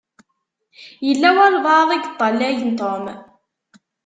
[1.07, 3.05] Yella walebɛaḍ i yeṭṭalayen Tom.